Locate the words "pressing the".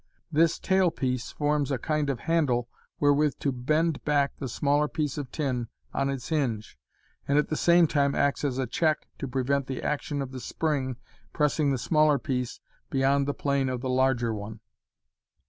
11.33-11.77